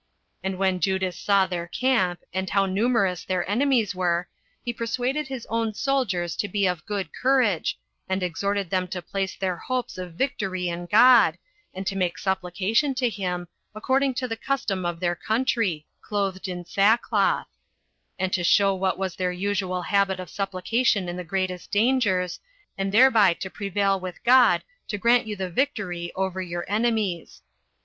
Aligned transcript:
And 0.43 0.57
when 0.57 0.79
Judas 0.79 1.15
saw 1.15 1.45
their 1.45 1.67
camp, 1.67 2.21
and 2.33 2.49
how 2.49 2.65
numerous 2.65 3.23
their 3.23 3.47
enemies 3.47 3.93
were, 3.93 4.27
he 4.65 4.73
persuaded 4.73 5.27
his 5.27 5.45
own 5.47 5.75
soldiers 5.75 6.35
to 6.37 6.47
be 6.47 6.65
of 6.65 6.83
good 6.87 7.13
courage, 7.13 7.77
and 8.09 8.23
exhorted 8.23 8.71
them 8.71 8.87
to 8.87 9.01
place 9.03 9.35
their 9.35 9.57
hopes 9.57 9.99
of 9.99 10.15
victory 10.15 10.69
in 10.69 10.87
God, 10.87 11.37
and 11.71 11.85
to 11.85 11.95
make 11.95 12.17
supplication 12.17 12.95
to 12.95 13.09
him, 13.09 13.47
according 13.75 14.15
to 14.15 14.27
the 14.27 14.35
custom 14.35 14.87
of 14.87 14.99
their 14.99 15.13
country, 15.15 15.85
clothed 16.01 16.47
in 16.47 16.65
sackcloth; 16.65 17.45
and 18.17 18.33
to 18.33 18.43
show 18.43 18.73
what 18.73 18.97
was 18.97 19.15
their 19.15 19.31
usual 19.31 19.83
habit 19.83 20.19
of 20.19 20.31
supplication 20.31 21.07
in 21.09 21.15
the 21.15 21.23
greatest 21.23 21.69
dangers, 21.69 22.39
and 22.75 22.91
thereby 22.91 23.35
to 23.35 23.51
prevail 23.51 23.99
with 23.99 24.23
God 24.23 24.63
to 24.87 24.97
grant 24.97 25.27
you 25.27 25.35
the 25.35 25.51
victory 25.51 26.11
over 26.15 26.41
your 26.41 26.65
enemies. 26.67 27.43